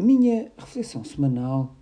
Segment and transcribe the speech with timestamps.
[0.00, 1.76] A minha reflexão semanal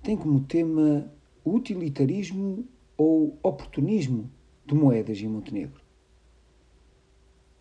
[0.00, 1.12] tem como tema
[1.44, 2.64] o utilitarismo
[2.96, 4.30] ou oportunismo
[4.64, 5.80] de moedas em Montenegro.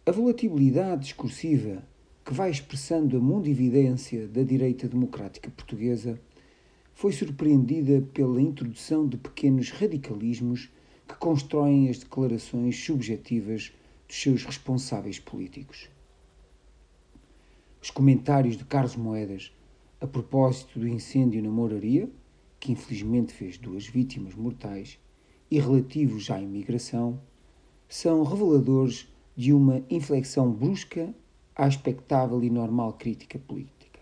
[0.06, 1.84] A volatilidade discursiva
[2.24, 6.22] que vai expressando a mundividência da direita democrática portuguesa
[6.94, 10.70] foi surpreendida pela introdução de pequenos radicalismos
[11.08, 13.74] que constroem as declarações subjetivas
[14.08, 15.90] dos seus responsáveis políticos.
[17.82, 19.52] Os comentários de Carlos Moedas
[20.00, 22.10] a propósito do incêndio na Moraria,
[22.60, 25.00] que infelizmente fez duas vítimas mortais,
[25.50, 27.20] e relativos à imigração,
[27.88, 31.14] são reveladores de uma inflexão brusca
[31.56, 34.00] à expectável e normal crítica política.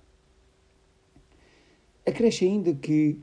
[2.06, 3.20] Acresce ainda que,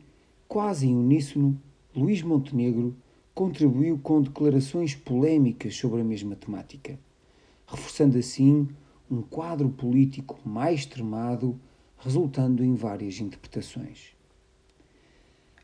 [0.47, 1.61] quase em uníssono,
[1.95, 2.97] Luís Montenegro
[3.35, 6.99] contribuiu com declarações polémicas sobre a mesma temática,
[7.67, 8.69] reforçando assim
[9.11, 11.59] um quadro político mais extremado,
[12.01, 14.15] resultando em várias interpretações.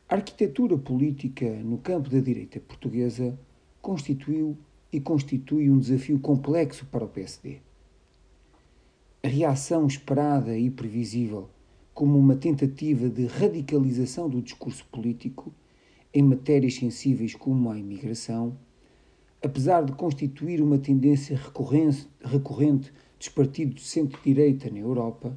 [0.07, 3.37] A arquitetura política no campo da direita portuguesa
[3.81, 4.57] constituiu
[4.93, 7.57] e constitui um desafio complexo para o PSD.
[9.23, 11.49] A reação esperada e previsível
[11.93, 15.51] como uma tentativa de radicalização do discurso político
[16.13, 18.55] em matérias sensíveis como a imigração,
[19.43, 25.35] apesar de constituir uma tendência recorrente, recorrente dos partidos de centro-direita na Europa,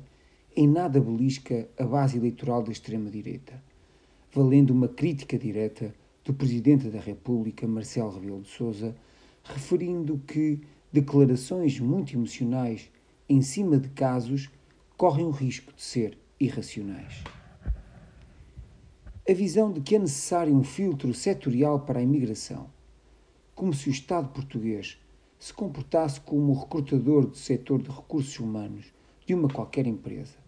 [0.57, 3.71] em nada belisca a base eleitoral da extrema-direita
[4.33, 5.93] valendo uma crítica direta
[6.25, 8.95] do Presidente da República, Marcelo Rebelo de Sousa,
[9.43, 10.61] referindo que
[10.93, 12.91] declarações muito emocionais
[13.29, 14.49] em cima de casos
[14.97, 17.25] correm o risco de ser irracionais.
[19.29, 22.69] A visão de que é necessário um filtro setorial para a imigração,
[23.55, 24.99] como se o Estado português
[25.39, 28.93] se comportasse como o recrutador do setor de recursos humanos
[29.27, 30.40] de uma qualquer empresa,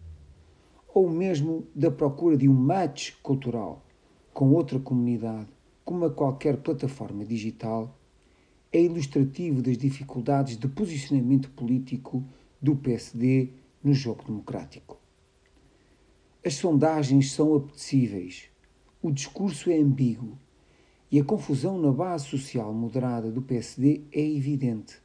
[0.93, 3.83] ou mesmo da procura de um match cultural
[4.31, 5.49] com outra comunidade,
[5.83, 7.97] como a qualquer plataforma digital,
[8.71, 12.23] é ilustrativo das dificuldades de posicionamento político
[12.61, 13.49] do PSD
[13.83, 14.99] no jogo democrático.
[16.45, 18.49] As sondagens são apetecíveis,
[19.01, 20.37] o discurso é ambíguo
[21.11, 24.97] e a confusão na base social moderada do PSD é evidente.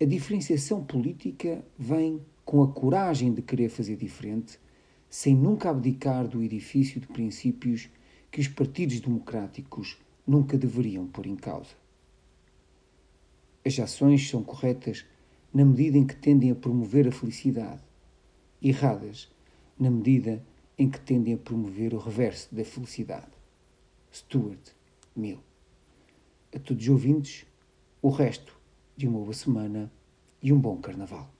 [0.00, 2.20] A diferenciação política vem
[2.50, 4.58] com a coragem de querer fazer diferente,
[5.08, 7.88] sem nunca abdicar do edifício de princípios
[8.28, 9.96] que os partidos democráticos
[10.26, 11.70] nunca deveriam pôr em causa.
[13.64, 15.06] As ações são corretas
[15.54, 17.82] na medida em que tendem a promover a felicidade,
[18.60, 19.30] erradas
[19.78, 20.44] na medida
[20.76, 23.30] em que tendem a promover o reverso da felicidade.
[24.12, 24.72] Stuart
[25.14, 25.38] Mill.
[26.52, 27.46] A todos os ouvintes,
[28.02, 28.58] o resto
[28.96, 29.88] de uma boa semana
[30.42, 31.30] e um bom carnaval.